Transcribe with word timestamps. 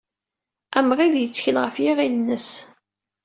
Amɣid 0.77 1.13
yettkel 1.17 1.57
ɣef 1.59 1.75
yiɣil-nnes. 1.83 2.49